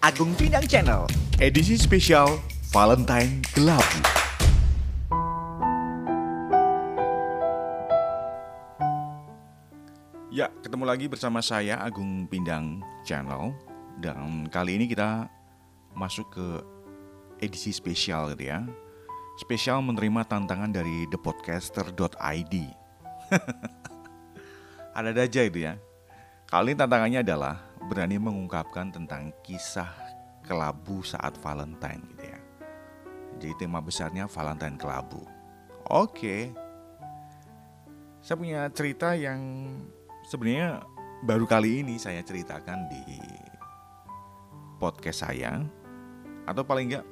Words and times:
Agung 0.00 0.32
Pinang 0.32 0.64
Channel. 0.64 1.04
Edisi 1.36 1.76
spesial 1.76 2.40
Valentine 2.72 3.44
Kelabu 3.52 4.00
Ya, 10.32 10.48
ketemu 10.64 10.88
lagi 10.88 11.04
bersama 11.04 11.44
saya 11.44 11.76
Agung 11.84 12.24
Pindang 12.32 12.80
Channel. 13.04 13.52
Dan 14.00 14.48
kali 14.48 14.80
ini 14.80 14.88
kita 14.88 15.28
masuk 15.92 16.32
ke 16.32 16.48
edisi 17.44 17.68
spesial 17.68 18.32
gitu 18.32 18.56
ya. 18.56 18.64
Spesial 19.36 19.84
menerima 19.84 20.24
tantangan 20.24 20.72
dari 20.72 21.04
thepodcaster.id 21.12 22.54
Ada 24.96 25.12
aja 25.12 25.44
itu 25.44 25.60
ya. 25.60 25.76
Kali 26.48 26.72
ini 26.72 26.80
tantangannya 26.80 27.20
adalah 27.20 27.69
berani 27.90 28.22
mengungkapkan 28.22 28.94
tentang 28.94 29.34
kisah 29.42 29.90
kelabu 30.46 31.02
saat 31.02 31.34
Valentine 31.42 32.06
gitu 32.14 32.24
ya. 32.30 32.40
Jadi 33.42 33.66
tema 33.66 33.82
besarnya 33.82 34.30
Valentine 34.30 34.78
kelabu. 34.78 35.26
Oke. 35.90 36.54
Saya 38.22 38.36
punya 38.38 38.70
cerita 38.70 39.18
yang 39.18 39.66
sebenarnya 40.30 40.86
baru 41.26 41.50
kali 41.50 41.82
ini 41.82 41.98
saya 41.98 42.22
ceritakan 42.22 42.86
di 42.86 43.02
podcast 44.78 45.26
saya 45.26 45.60
atau 46.46 46.62
paling 46.62 46.94
enggak 46.94 47.06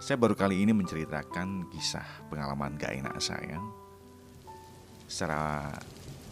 saya 0.00 0.16
baru 0.18 0.38
kali 0.38 0.64
ini 0.64 0.72
menceritakan 0.72 1.68
kisah 1.70 2.26
pengalaman 2.32 2.74
gak 2.80 2.96
enak 2.96 3.16
saya 3.20 3.60
secara 5.06 5.70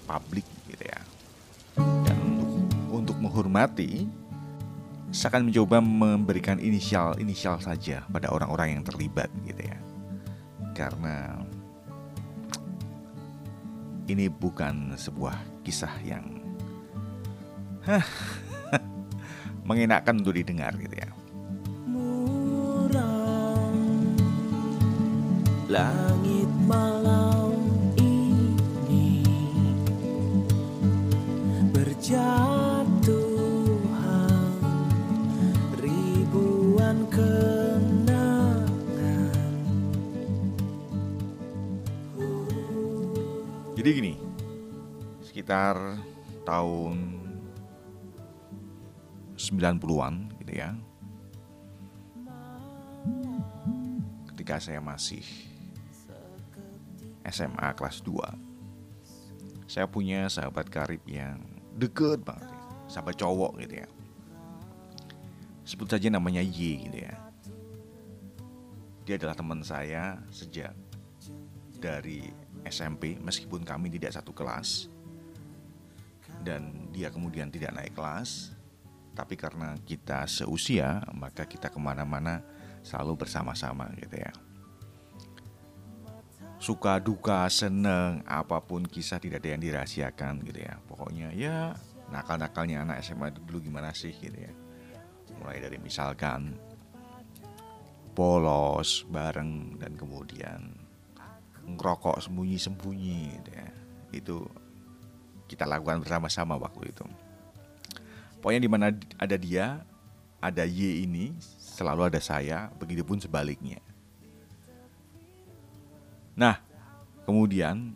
publik 0.09 0.49
gitu 0.67 0.85
ya 0.89 1.01
menghormati, 3.31 4.11
saya 5.15 5.39
akan 5.39 5.47
mencoba 5.47 5.79
memberikan 5.79 6.59
inisial-inisial 6.59 7.63
saja 7.63 8.03
pada 8.11 8.27
orang-orang 8.35 8.75
yang 8.75 8.83
terlibat 8.83 9.31
gitu 9.47 9.71
ya. 9.71 9.79
Karena 10.75 11.39
ini 14.11 14.27
bukan 14.27 14.99
sebuah 14.99 15.63
kisah 15.63 15.95
yang 16.03 16.27
mengenakan 19.71 20.27
untuk 20.27 20.35
didengar 20.35 20.75
gitu 20.75 20.99
ya. 20.99 21.11
Langit 25.71 26.51
malam 26.67 27.55
ini 27.95 29.23
berjalan 31.71 32.40
Jadi 43.81 43.97
gini, 43.97 44.13
sekitar 45.25 45.73
tahun 46.45 47.17
90-an 49.41 50.29
gitu 50.37 50.53
ya. 50.53 50.77
Ketika 54.29 54.61
saya 54.61 54.85
masih 54.85 55.25
SMA 57.25 57.73
kelas 57.73 58.05
2. 58.05 58.21
Saya 59.65 59.89
punya 59.89 60.29
sahabat 60.29 60.69
karib 60.69 61.01
yang 61.09 61.41
deket 61.73 62.21
banget 62.21 62.53
ya. 62.53 62.61
Sahabat 62.85 63.17
cowok 63.17 63.65
gitu 63.65 63.81
ya. 63.81 63.89
Sebut 65.65 65.89
saja 65.89 66.13
namanya 66.13 66.45
Y 66.45 66.85
gitu 66.85 67.01
ya. 67.01 67.17
Dia 69.09 69.17
adalah 69.17 69.33
teman 69.33 69.65
saya 69.65 70.21
sejak 70.29 70.77
dari 71.81 72.29
SMP 72.67 73.17
meskipun 73.21 73.65
kami 73.65 73.93
tidak 73.93 74.17
satu 74.17 74.33
kelas 74.35 74.89
dan 76.41 76.89
dia 76.95 77.13
kemudian 77.13 77.53
tidak 77.53 77.77
naik 77.77 77.93
kelas 77.93 78.57
tapi 79.13 79.37
karena 79.37 79.77
kita 79.85 80.25
seusia 80.25 81.05
maka 81.13 81.45
kita 81.45 81.69
ke 81.69 81.77
mana-mana 81.77 82.41
selalu 82.81 83.27
bersama-sama 83.27 83.93
gitu 84.01 84.17
ya. 84.17 84.33
Suka 86.61 87.01
duka 87.01 87.49
seneng 87.49 88.21
apa 88.29 88.61
pun 88.61 88.85
kisah 88.85 89.17
tidak 89.17 89.41
ada 89.45 89.57
yang 89.57 89.63
dirahasiakan 89.65 90.45
gitu 90.45 90.61
ya. 90.61 90.77
Pokoknya 90.85 91.33
ya 91.33 91.73
nakal-nakalnya 92.13 92.85
anak 92.85 93.01
SMA 93.05 93.33
dulu 93.33 93.65
gimana 93.65 93.93
sih 93.97 94.13
gitu 94.13 94.37
ya. 94.37 94.53
Mulai 95.41 95.65
dari 95.65 95.81
misalkan 95.81 96.57
polos 98.13 99.09
bareng 99.09 99.81
dan 99.81 99.97
kemudian 99.97 100.80
ngerokok 101.67 102.23
sembunyi-sembunyi 102.25 103.21
gitu 103.41 103.51
ya. 103.53 103.69
Itu 104.11 104.37
kita 105.51 105.67
lakukan 105.67 106.03
bersama-sama 106.03 106.55
waktu 106.55 106.95
itu. 106.95 107.05
Pokoknya 108.39 108.63
di 108.63 108.71
mana 108.71 108.87
ada 109.19 109.37
dia, 109.37 109.83
ada 110.41 110.65
Y 110.65 111.05
ini, 111.05 111.37
selalu 111.61 112.09
ada 112.09 112.21
saya, 112.23 112.73
begitupun 112.81 113.21
sebaliknya. 113.21 113.83
Nah, 116.39 116.57
kemudian 117.29 117.93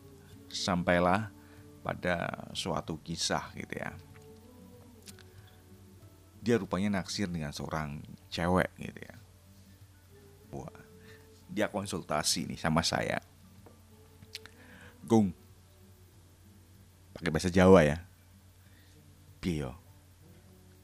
sampailah 0.52 1.32
pada 1.80 2.48
suatu 2.52 3.00
kisah 3.00 3.54
gitu 3.56 3.80
ya. 3.80 3.94
Dia 6.44 6.60
rupanya 6.60 7.00
naksir 7.00 7.24
dengan 7.24 7.56
seorang 7.56 8.04
cewek 8.28 8.68
gitu 8.76 9.00
ya. 9.00 9.16
Wah, 10.52 10.76
dia 11.48 11.72
konsultasi 11.72 12.44
nih 12.52 12.60
sama 12.60 12.84
saya 12.84 13.16
Gung. 15.04 15.36
Pakai 17.12 17.30
bahasa 17.30 17.52
Jawa 17.52 17.84
ya. 17.84 18.00
Piye 19.38 19.68
yo? 19.68 19.72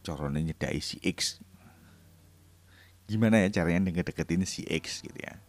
Corone 0.04 0.44
nyedai 0.44 0.81
si 0.84 1.00
X. 1.00 1.41
Gimana 3.08 3.42
ya 3.42 3.62
caranya 3.62 3.91
deketin 3.91 4.44
si 4.44 4.62
X 4.69 5.03
gitu 5.03 5.16
ya. 5.16 5.41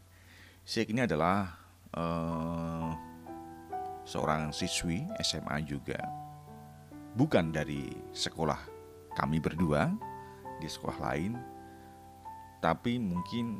Si 0.64 0.82
X 0.82 0.88
ini 0.90 1.04
adalah 1.04 1.60
uh, 1.94 2.96
seorang 4.08 4.56
siswi 4.56 5.04
SMA 5.20 5.62
juga. 5.68 6.00
Bukan 7.18 7.52
dari 7.52 7.92
sekolah 8.16 8.58
kami 9.20 9.44
berdua, 9.44 9.92
di 10.64 10.68
sekolah 10.72 10.98
lain. 11.12 11.36
Tapi 12.64 13.02
mungkin 13.02 13.60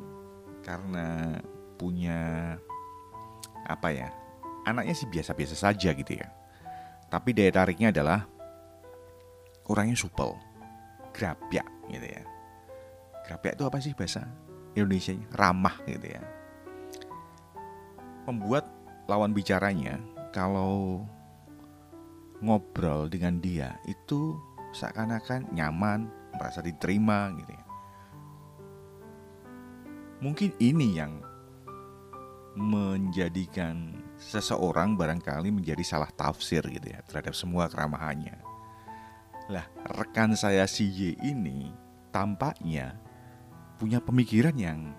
karena 0.62 1.36
punya 1.76 2.54
apa 3.66 3.90
ya 3.90 4.10
anaknya 4.66 4.94
sih 4.94 5.08
biasa-biasa 5.10 5.56
saja 5.58 5.90
gitu 5.94 6.12
ya. 6.16 6.28
Tapi 7.12 7.36
daya 7.36 7.52
tariknya 7.52 7.92
adalah 7.92 8.24
orangnya 9.68 9.96
supel, 9.98 10.32
grabyak 11.12 11.66
gitu 11.92 12.06
ya. 12.06 12.22
Grabyak 13.28 13.54
itu 13.58 13.64
apa 13.68 13.78
sih 13.78 13.92
bahasa 13.94 14.26
Indonesia? 14.74 15.14
Ramah 15.36 15.76
gitu 15.86 16.06
ya. 16.08 16.22
Membuat 18.26 18.64
lawan 19.10 19.34
bicaranya 19.34 19.98
kalau 20.32 21.04
ngobrol 22.42 23.06
dengan 23.06 23.38
dia 23.38 23.78
itu 23.86 24.34
seakan-akan 24.74 25.52
nyaman, 25.54 26.10
merasa 26.34 26.64
diterima 26.64 27.30
gitu 27.38 27.52
ya. 27.54 27.64
Mungkin 30.22 30.50
ini 30.62 30.98
yang 30.98 31.18
menjadikan 32.58 34.01
seseorang 34.30 34.94
barangkali 34.94 35.50
menjadi 35.50 35.82
salah 35.82 36.10
tafsir 36.14 36.62
gitu 36.70 36.86
ya 36.86 37.02
terhadap 37.04 37.34
semua 37.34 37.66
keramahannya. 37.66 38.38
Lah, 39.50 39.66
rekan 39.98 40.38
saya 40.38 40.64
si 40.70 40.86
Y 40.86 41.18
ini 41.20 41.74
tampaknya 42.14 42.94
punya 43.76 43.98
pemikiran 43.98 44.54
yang 44.54 44.94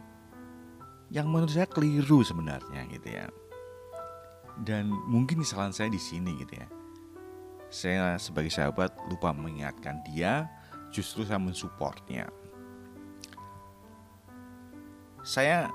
yang 1.14 1.30
menurut 1.30 1.54
saya 1.54 1.70
keliru 1.70 2.26
sebenarnya 2.26 2.84
gitu 2.92 3.08
ya. 3.08 3.26
Dan 4.62 4.92
mungkin 5.10 5.42
kesalahan 5.42 5.74
saya 5.74 5.90
di 5.90 6.02
sini 6.02 6.38
gitu 6.42 6.58
ya. 6.58 6.68
Saya 7.74 8.06
sebagai 8.22 8.54
sahabat 8.54 8.94
lupa 9.10 9.34
mengingatkan 9.34 10.06
dia, 10.06 10.46
justru 10.94 11.26
saya 11.26 11.42
mensupportnya. 11.42 12.30
Saya 15.26 15.74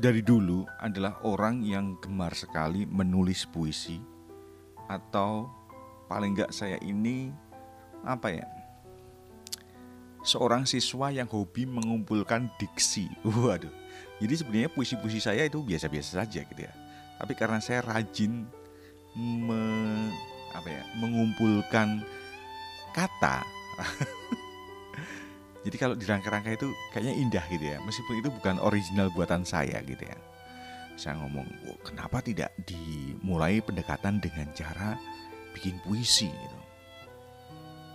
dari 0.00 0.24
dulu 0.24 0.64
adalah 0.80 1.20
orang 1.28 1.60
yang 1.60 2.00
gemar 2.00 2.32
sekali 2.32 2.88
menulis 2.88 3.44
puisi 3.44 4.00
atau 4.88 5.44
paling 6.08 6.32
enggak 6.32 6.56
saya 6.56 6.80
ini 6.80 7.28
apa 8.00 8.32
ya 8.32 8.48
seorang 10.24 10.64
siswa 10.64 11.12
yang 11.12 11.28
hobi 11.28 11.68
mengumpulkan 11.68 12.48
diksi. 12.56 13.12
Waduh. 13.28 13.72
Jadi 14.20 14.34
sebenarnya 14.36 14.70
puisi-puisi 14.72 15.20
saya 15.20 15.44
itu 15.48 15.60
biasa-biasa 15.60 16.24
saja 16.24 16.40
gitu 16.44 16.60
ya. 16.60 16.72
Tapi 17.20 17.32
karena 17.36 17.60
saya 17.60 17.84
rajin 17.84 18.48
me, 19.16 19.60
apa 20.56 20.68
ya 20.68 20.82
mengumpulkan 20.96 22.04
kata 22.96 23.44
Jadi 25.60 25.76
kalau 25.76 25.92
dirangka-rangka 25.92 26.56
itu 26.56 26.72
kayaknya 26.96 27.14
indah 27.20 27.44
gitu 27.52 27.64
ya, 27.68 27.78
meskipun 27.84 28.24
itu 28.24 28.28
bukan 28.32 28.56
original 28.64 29.12
buatan 29.12 29.44
saya 29.44 29.84
gitu 29.84 30.00
ya. 30.00 30.16
Saya 30.96 31.20
ngomong, 31.20 31.48
oh, 31.68 31.78
kenapa 31.84 32.24
tidak 32.24 32.52
dimulai 32.64 33.60
pendekatan 33.60 34.20
dengan 34.20 34.48
cara 34.56 34.96
bikin 35.52 35.76
puisi 35.84 36.28
gitu. 36.32 36.58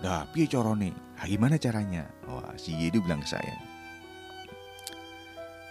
Nah, 0.06 0.28
piye 0.30 0.46
corone? 0.46 0.94
Nah, 1.18 1.26
gimana 1.26 1.58
caranya? 1.58 2.06
Wah, 2.30 2.54
si 2.60 2.76
Yedu 2.76 3.02
bilang 3.02 3.26
ke 3.26 3.30
saya. 3.34 3.56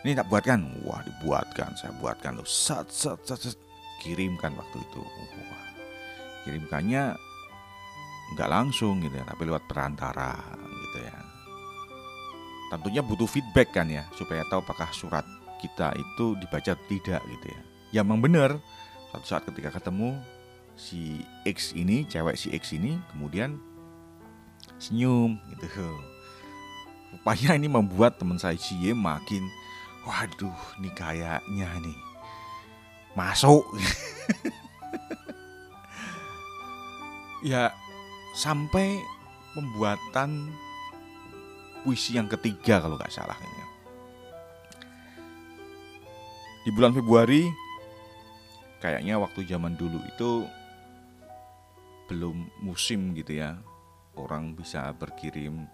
Ini 0.03 0.17
tak 0.19 0.29
buatkan? 0.29 0.85
Wah, 0.85 1.01
dibuatkan. 1.05 1.77
Saya 1.79 1.93
buatkan 1.97 2.37
loh. 2.37 2.49
Sat, 2.49 2.91
sat, 2.91 3.21
sat, 3.25 3.41
sat. 3.41 3.57
Kirimkan 4.03 4.53
waktu 4.59 4.83
itu. 4.83 5.01
Wah, 5.01 5.67
kirimkannya 6.45 7.17
nggak 8.37 8.51
langsung 8.51 9.01
gitu 9.01 9.17
ya, 9.17 9.25
tapi 9.25 9.43
lewat 9.49 9.65
perantara 9.65 10.35
gitu 10.59 10.99
ya. 11.05 11.34
Tentunya 12.73 13.05
butuh 13.05 13.29
feedback 13.29 13.75
kan 13.75 13.87
ya, 13.89 14.09
supaya 14.17 14.45
tahu 14.49 14.65
apakah 14.65 14.91
surat 14.95 15.27
kita 15.61 15.97
itu 15.97 16.37
dibaca 16.41 16.73
tidak 16.89 17.21
gitu 17.25 17.47
ya. 17.49 17.61
Ya 17.95 18.01
memang 18.03 18.25
benar. 18.25 18.51
Suatu 19.13 19.27
saat 19.27 19.43
ketika 19.47 19.71
ketemu 19.79 20.19
si 20.75 21.23
X 21.47 21.71
ini, 21.73 22.03
cewek 22.05 22.35
si 22.35 22.51
X 22.51 22.75
ini, 22.75 22.99
kemudian 23.15 23.57
senyum 24.83 25.39
gitu. 25.55 25.87
Rupanya 27.15 27.55
ini 27.55 27.71
membuat 27.71 28.19
teman 28.19 28.43
saya 28.43 28.59
si 28.59 28.75
Y 28.83 28.91
makin, 28.91 29.47
waduh, 30.03 30.59
ini 30.83 30.91
kayaknya 30.99 31.71
nih 31.79 31.99
masuk. 33.15 33.63
ya 37.45 37.71
sampai 38.35 38.99
pembuatan 39.55 40.51
puisi 41.85 42.17
yang 42.17 42.27
ketiga 42.27 42.81
kalau 42.81 42.97
nggak 42.97 43.13
salah 43.13 43.37
ini. 43.37 43.63
Di 46.65 46.73
bulan 46.73 46.97
Februari 46.97 47.45
kayaknya 48.81 49.21
waktu 49.21 49.45
zaman 49.45 49.77
dulu 49.77 50.01
itu 50.01 50.49
belum 52.09 52.65
musim 52.65 53.13
gitu 53.13 53.37
ya. 53.37 53.61
Orang 54.17 54.57
bisa 54.57 54.89
berkirim 54.97 55.69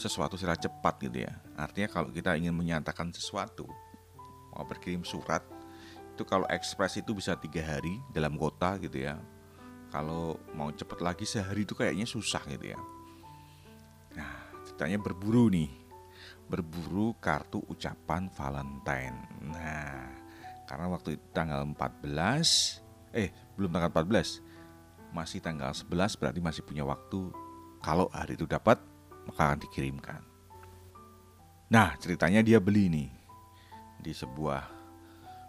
sesuatu 0.00 0.40
secara 0.40 0.56
cepat 0.56 1.04
gitu 1.04 1.28
ya. 1.28 1.32
Artinya 1.60 1.92
kalau 1.92 2.08
kita 2.08 2.32
ingin 2.40 2.56
menyatakan 2.56 3.12
sesuatu 3.12 3.68
mau 4.54 4.64
berkirim 4.64 5.02
surat 5.02 5.42
itu 6.14 6.22
kalau 6.22 6.46
ekspres 6.46 6.94
itu 7.02 7.10
bisa 7.10 7.34
tiga 7.34 7.58
hari 7.66 7.98
dalam 8.14 8.38
kota 8.38 8.78
gitu 8.78 9.02
ya 9.02 9.18
kalau 9.90 10.38
mau 10.54 10.70
cepet 10.70 11.02
lagi 11.02 11.26
sehari 11.26 11.66
itu 11.66 11.74
kayaknya 11.74 12.06
susah 12.06 12.38
gitu 12.46 12.70
ya 12.70 12.78
nah 14.14 14.43
ceritanya 14.64 14.98
berburu 15.00 15.52
nih. 15.52 15.70
Berburu 16.48 17.16
kartu 17.20 17.64
ucapan 17.68 18.28
Valentine. 18.32 19.18
Nah 19.48 20.24
karena 20.64 20.88
waktu 20.88 21.20
itu 21.20 21.24
tanggal 21.36 21.60
14 21.62 22.80
eh 23.12 23.28
belum 23.54 23.70
tanggal 23.70 23.92
14 23.92 25.14
masih 25.14 25.38
tanggal 25.44 25.70
11 25.70 26.18
berarti 26.20 26.40
masih 26.40 26.62
punya 26.64 26.82
waktu. 26.82 27.30
Kalau 27.84 28.08
hari 28.10 28.34
itu 28.34 28.48
dapat 28.48 28.80
maka 29.28 29.52
akan 29.52 29.60
dikirimkan. 29.64 30.20
Nah 31.68 31.96
ceritanya 32.00 32.40
dia 32.40 32.60
beli 32.60 32.88
nih 32.88 33.10
di 34.00 34.12
sebuah 34.12 34.68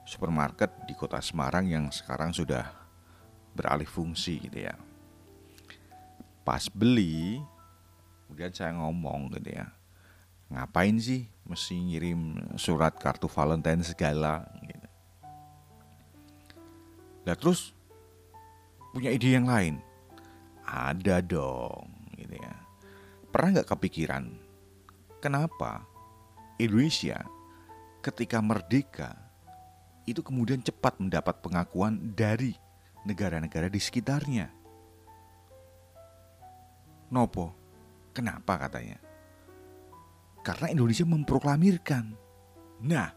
supermarket 0.06 0.86
di 0.86 0.94
kota 0.94 1.20
Semarang 1.20 1.66
yang 1.66 1.90
sekarang 1.90 2.32
sudah 2.32 2.70
beralih 3.58 3.88
fungsi 3.90 4.38
gitu 4.44 4.68
ya. 4.68 4.76
Pas 6.46 6.70
beli, 6.70 7.42
kemudian 8.26 8.52
saya 8.52 8.74
ngomong 8.74 9.32
gitu 9.38 9.56
ya, 9.56 9.70
ngapain 10.50 10.98
sih 10.98 11.30
mesti 11.46 11.78
ngirim 11.78 12.42
surat 12.58 12.98
kartu 12.98 13.30
Valentine 13.30 13.86
segala 13.86 14.46
gitu. 14.66 14.88
Nah 17.26 17.36
terus 17.38 17.74
punya 18.94 19.14
ide 19.14 19.34
yang 19.38 19.50
lain, 19.50 19.82
ada 20.66 21.22
dong 21.22 21.90
gitu 22.18 22.36
ya. 22.38 22.54
Pernah 23.30 23.62
nggak 23.62 23.70
kepikiran 23.74 24.24
kenapa 25.22 25.86
Indonesia 26.62 27.20
ketika 28.06 28.38
merdeka 28.40 29.18
itu 30.06 30.22
kemudian 30.22 30.62
cepat 30.62 31.02
mendapat 31.02 31.42
pengakuan 31.42 32.14
dari 32.14 32.54
negara-negara 33.10 33.70
di 33.70 33.82
sekitarnya. 33.82 34.54
Nopo, 37.10 37.65
kenapa 38.16 38.56
katanya? 38.56 38.96
Karena 40.40 40.72
Indonesia 40.72 41.04
memproklamirkan. 41.04 42.16
Nah, 42.88 43.12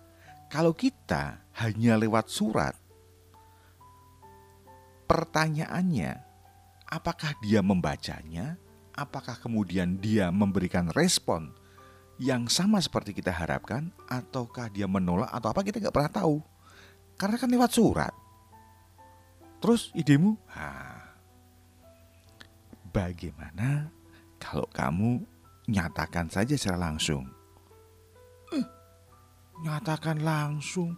kalau 0.50 0.74
kita 0.74 1.44
hanya 1.62 1.94
lewat 1.94 2.26
surat, 2.26 2.74
pertanyaannya, 5.06 6.18
apakah 6.90 7.38
dia 7.44 7.62
membacanya? 7.62 8.58
Apakah 8.98 9.38
kemudian 9.38 10.02
dia 10.02 10.34
memberikan 10.34 10.90
respon 10.90 11.54
yang 12.18 12.50
sama 12.50 12.82
seperti 12.82 13.14
kita 13.14 13.30
harapkan, 13.30 13.94
ataukah 14.10 14.66
dia 14.66 14.90
menolak, 14.90 15.30
atau 15.30 15.54
apa 15.54 15.62
kita 15.62 15.78
nggak 15.78 15.94
pernah 15.94 16.10
tahu. 16.10 16.42
Karena 17.14 17.36
kan 17.38 17.46
lewat 17.46 17.70
surat. 17.70 18.14
Terus 19.62 19.94
idemu? 19.94 20.34
Nah, 20.50 21.14
bagaimana 22.90 23.90
kalau 24.38 24.66
kamu 24.70 25.22
nyatakan 25.68 26.30
saja 26.32 26.54
secara 26.56 26.88
langsung? 26.90 27.28
Eh, 28.54 28.66
nyatakan 29.62 30.22
langsung. 30.24 30.96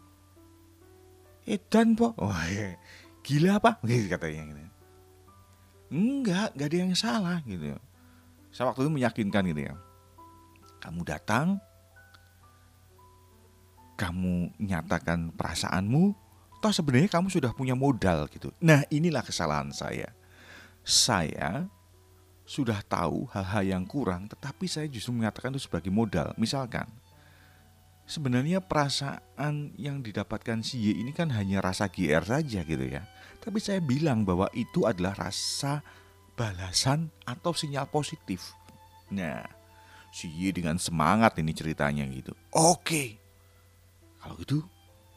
Edan 1.48 1.98
po. 1.98 2.14
Oh 2.20 2.36
iya. 2.46 2.78
Gila 3.26 3.58
apa? 3.58 3.80
Gitu 3.82 4.06
katanya 4.06 4.54
gitu. 4.54 4.62
Enggak, 5.90 6.54
enggak 6.54 6.68
ada 6.70 6.78
yang 6.78 6.94
salah 6.94 7.38
gitu. 7.42 7.74
Saya 8.54 8.70
waktu 8.70 8.86
itu 8.86 8.92
meyakinkan 8.94 9.42
gitu 9.50 9.62
ya. 9.66 9.74
Kamu 10.80 11.02
datang, 11.02 11.58
kamu 13.98 14.54
nyatakan 14.56 15.34
perasaanmu, 15.34 16.14
toh 16.62 16.72
sebenarnya 16.72 17.10
kamu 17.10 17.28
sudah 17.28 17.52
punya 17.52 17.74
modal 17.74 18.30
gitu. 18.30 18.54
Nah 18.62 18.86
inilah 18.88 19.20
kesalahan 19.20 19.74
saya. 19.74 20.14
Saya 20.80 21.68
sudah 22.50 22.82
tahu 22.82 23.30
hal-hal 23.30 23.78
yang 23.78 23.84
kurang, 23.86 24.26
tetapi 24.26 24.66
saya 24.66 24.90
justru 24.90 25.14
mengatakan 25.14 25.54
itu 25.54 25.70
sebagai 25.70 25.94
modal. 25.94 26.34
Misalkan, 26.34 26.90
sebenarnya 28.10 28.58
perasaan 28.58 29.70
yang 29.78 30.02
didapatkan 30.02 30.58
si 30.66 30.82
Y 30.82 30.98
ini 30.98 31.14
kan 31.14 31.30
hanya 31.30 31.62
rasa 31.62 31.86
GR 31.86 32.26
saja 32.26 32.66
gitu 32.66 32.82
ya. 32.82 33.06
Tapi 33.38 33.62
saya 33.62 33.78
bilang 33.78 34.26
bahwa 34.26 34.50
itu 34.50 34.82
adalah 34.82 35.14
rasa 35.14 35.86
balasan 36.34 37.14
atau 37.22 37.54
sinyal 37.54 37.86
positif. 37.86 38.50
Nah, 39.14 39.46
si 40.10 40.26
Y 40.26 40.50
dengan 40.50 40.74
semangat 40.82 41.38
ini 41.38 41.54
ceritanya 41.54 42.02
gitu. 42.10 42.34
Oke, 42.50 43.14
kalau 44.18 44.34
gitu, 44.42 44.66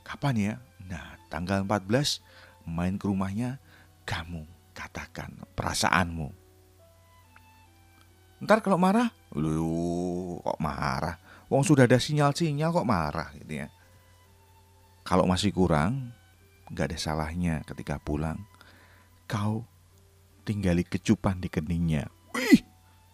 kapan 0.05 0.35
ya? 0.37 0.53
Nah, 0.85 1.17
tanggal 1.33 1.65
14 1.65 2.21
main 2.69 2.93
ke 3.01 3.09
rumahnya, 3.09 3.57
kamu 4.05 4.45
katakan 4.77 5.33
perasaanmu. 5.57 6.42
Ntar 8.43 8.59
kalau 8.59 8.75
marah, 8.75 9.07
lu 9.39 10.35
kok 10.43 10.59
marah? 10.59 11.15
Wong 11.47 11.63
sudah 11.63 11.87
ada 11.87 11.95
sinyal-sinyal 11.95 12.75
kok 12.75 12.83
marah 12.83 13.31
gitu 13.39 13.63
ya. 13.63 13.71
Kalau 15.07 15.23
masih 15.23 15.55
kurang, 15.55 16.11
nggak 16.67 16.91
ada 16.91 16.97
salahnya 16.99 17.63
ketika 17.63 18.03
pulang, 18.03 18.43
kau 19.31 19.63
tinggali 20.43 20.83
kecupan 20.83 21.39
di 21.39 21.47
keningnya. 21.47 22.11
Wih, 22.35 22.67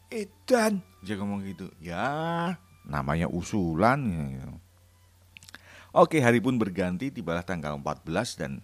edan. 0.09 0.81
Dia 1.05 1.13
ngomong 1.21 1.45
gitu. 1.45 1.69
Ya, 1.77 2.57
namanya 2.89 3.29
usulan. 3.29 4.01
Oke, 5.93 6.21
hari 6.25 6.41
pun 6.41 6.57
berganti, 6.57 7.13
tibalah 7.13 7.45
tanggal 7.45 7.77
14 7.77 8.33
dan 8.33 8.61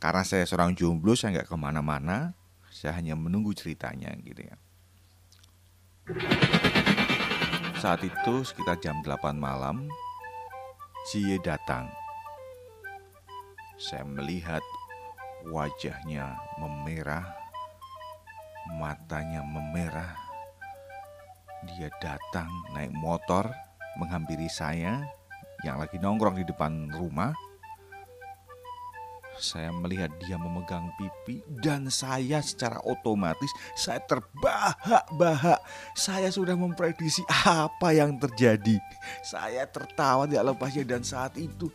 karena 0.00 0.24
saya 0.24 0.48
seorang 0.48 0.72
jomblo, 0.72 1.12
saya 1.12 1.36
nggak 1.36 1.52
ke 1.52 1.56
mana-mana, 1.60 2.32
saya 2.72 2.96
hanya 2.96 3.12
menunggu 3.12 3.52
ceritanya 3.52 4.08
gitu 4.24 4.40
ya. 4.40 4.56
Saat 7.78 8.02
itu 8.02 8.34
sekitar 8.42 8.74
jam 8.82 8.98
8 9.06 9.38
malam, 9.38 9.86
Cie 11.06 11.38
datang. 11.38 11.86
Saya 13.78 14.02
melihat 14.02 14.66
wajahnya 15.46 16.34
memerah, 16.58 17.22
matanya 18.82 19.46
memerah. 19.46 20.18
Dia 21.70 21.86
datang 22.02 22.50
naik 22.74 22.90
motor 22.98 23.46
menghampiri 23.94 24.50
saya 24.50 25.06
yang 25.62 25.78
lagi 25.78 26.02
nongkrong 26.02 26.34
di 26.34 26.42
depan 26.42 26.90
rumah 26.90 27.30
Saya 29.40 29.72
melihat 29.72 30.12
dia 30.20 30.36
memegang 30.36 30.92
pipi 31.00 31.40
dan 31.64 31.88
saya 31.88 32.44
secara 32.44 32.78
otomatis 32.84 33.48
saya 33.72 34.00
terbahak-bahak. 34.04 35.60
Saya 35.96 36.28
sudah 36.28 36.52
memprediksi 36.52 37.24
apa 37.48 37.96
yang 37.96 38.20
terjadi. 38.20 38.76
Saya 39.24 39.64
tertawa 39.68 40.28
tidak 40.28 40.52
lepasnya 40.52 40.84
dan 40.84 41.02
saat 41.02 41.34
itu 41.40 41.72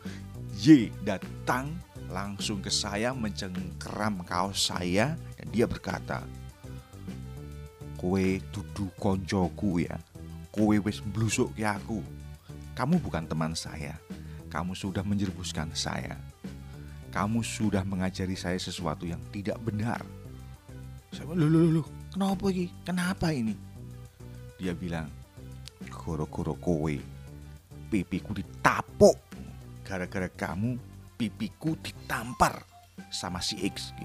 Y 0.58 0.90
datang 1.06 1.70
langsung 2.10 2.66
ke 2.66 2.74
saya 2.74 3.14
mencengkeram 3.14 4.26
kaos 4.26 4.74
saya 4.74 5.14
dan 5.38 5.48
dia 5.54 5.70
berkata, 5.70 6.26
"Kue 7.94 8.42
tudu 8.50 8.90
koncoku 8.98 9.86
ya. 9.86 10.02
Kue 10.50 10.82
wis 10.82 10.98
blusuk 11.04 11.54
ya 11.54 11.78
aku. 11.78 12.02
Kamu 12.74 12.98
bukan 12.98 13.30
teman 13.30 13.54
saya. 13.54 14.02
Kamu 14.50 14.74
sudah 14.74 15.06
menjerumuskan 15.06 15.70
saya." 15.78 16.27
Kamu 17.18 17.42
sudah 17.42 17.82
mengajari 17.82 18.38
saya 18.38 18.62
sesuatu 18.62 19.10
yang 19.10 19.18
tidak 19.34 19.58
benar. 19.66 20.06
Saya 21.10 21.26
bilang, 21.26 21.50
loh, 21.50 21.50
loh, 21.50 21.82
loh, 21.82 21.88
kenapa 22.14 22.46
ini? 22.54 22.66
Kenapa 22.86 23.28
ini? 23.34 23.58
Dia 24.62 24.78
bilang, 24.78 25.10
goro-goro 25.90 26.54
kowe, 26.62 26.94
pipiku 27.90 28.38
ditapuk. 28.38 29.18
Gara-gara 29.82 30.30
kamu, 30.30 30.78
pipiku 31.18 31.74
ditampar 31.82 32.62
sama 33.10 33.42
si 33.42 33.66
X. 33.66 33.98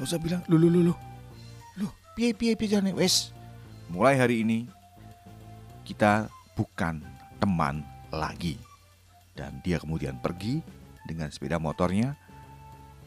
Lalu 0.00 0.06
saya 0.08 0.20
bilang, 0.24 0.40
loh, 0.48 0.56
loh, 0.56 0.72
loh, 0.72 0.82
loh, 0.88 0.98
loh, 1.84 1.92
piye, 2.16 2.32
piye, 2.32 2.56
piye, 2.56 2.80
jangan 2.80 2.96
wes. 2.96 3.36
Mulai 3.92 4.16
hari 4.16 4.40
ini, 4.40 4.64
kita 5.84 6.32
bukan 6.56 7.04
teman 7.36 7.84
lagi. 8.08 8.56
Dan 9.36 9.60
dia 9.60 9.76
kemudian 9.76 10.16
pergi 10.16 10.64
dengan 11.04 11.28
sepeda 11.30 11.60
motornya 11.60 12.16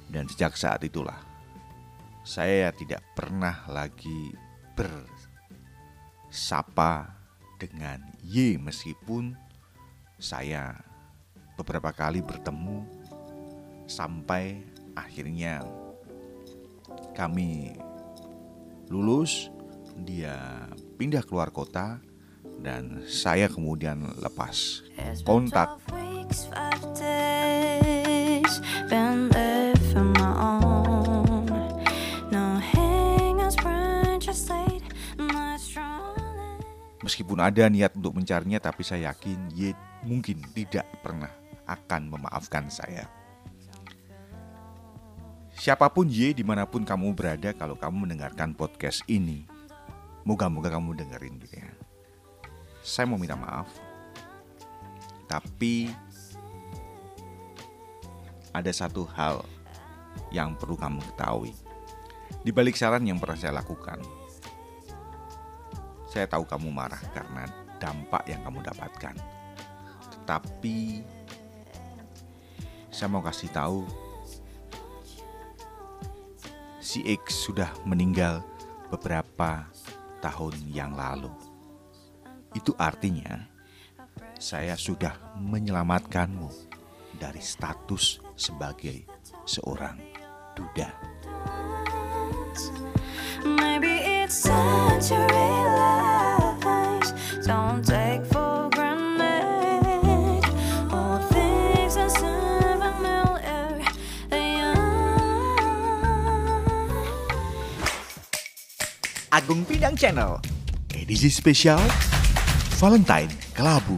dan 0.07 0.29
sejak 0.29 0.55
saat 0.55 0.81
itulah 0.85 1.17
saya 2.27 2.71
tidak 2.75 3.03
pernah 3.15 3.63
lagi 3.71 4.35
bersapa 6.27 7.15
dengan 7.57 8.03
Y 8.21 8.59
meskipun 8.59 9.31
saya 10.19 10.75
beberapa 11.57 11.89
kali 11.95 12.21
bertemu 12.21 12.85
sampai 13.87 14.61
akhirnya 14.93 15.63
kami 17.15 17.79
lulus 18.91 19.49
dia 20.03 20.67
pindah 20.99 21.23
keluar 21.25 21.49
kota 21.49 21.97
dan 22.61 23.01
saya 23.07 23.47
kemudian 23.49 24.03
lepas 24.21 24.83
kontak 25.23 25.79
Ada 37.37 37.69
niat 37.69 37.93
untuk 37.93 38.17
mencarinya, 38.17 38.57
tapi 38.57 38.81
saya 38.81 39.13
yakin 39.13 39.53
Ye 39.53 39.77
mungkin 40.01 40.41
tidak 40.57 40.89
pernah 41.05 41.29
akan 41.69 42.09
memaafkan 42.09 42.65
saya. 42.71 43.05
Siapa 45.57 45.89
pun 45.89 46.09
Ye 46.09 46.33
di 46.37 46.41
mana 46.45 46.65
pun 46.69 46.85
kamu 46.85 47.13
berada 47.17 47.53
kalau 47.53 47.77
kamu 47.77 48.09
mendengarkan 48.09 48.53
podcast 48.53 49.01
ini, 49.09 49.45
moga-moga 50.25 50.73
kamu 50.73 50.97
dengerin 50.97 51.37
gitu 51.41 51.55
ya. 51.61 51.71
Saya 52.81 53.09
mau 53.09 53.19
minta 53.19 53.35
maaf, 53.35 53.67
tapi 55.27 55.91
ada 58.55 58.71
satu 58.73 59.05
hal 59.13 59.43
yang 60.33 60.57
perlu 60.57 60.77
kamu 60.79 61.03
ketahui. 61.13 61.53
Di 62.41 62.49
balik 62.55 62.79
saran 62.79 63.03
yang 63.03 63.19
pernah 63.19 63.37
saya 63.37 63.53
lakukan, 63.59 63.99
saya 66.17 66.25
tahu 66.33 66.49
kamu 66.49 66.73
marah 66.73 66.97
karena 67.13 67.45
dampak 67.77 68.25
yang 68.25 68.41
kamu 68.41 68.65
dapatkan. 68.65 69.13
Tetapi 70.17 71.05
saya 72.89 73.05
mau 73.13 73.21
kasih 73.21 73.53
tahu 73.53 73.85
si 76.81 77.05
X 77.05 77.45
sudah 77.45 77.69
meninggal 77.85 78.41
beberapa 78.89 79.69
tahun 80.17 80.57
yang 80.73 80.97
lalu. 80.97 81.29
Itu 82.57 82.73
artinya 82.81 83.45
saya 84.41 84.73
sudah 84.73 85.37
menyelamatkanmu 85.37 86.49
dari 87.21 87.45
status 87.45 88.25
sebagai 88.33 89.05
seorang 89.45 90.01
duda. 90.57 90.89
Agung 109.47 109.63
Pindang 109.63 109.95
Channel, 109.95 110.43
edisi 110.91 111.31
spesial 111.31 111.79
Valentine 112.83 113.31
Kelabu 113.55 113.95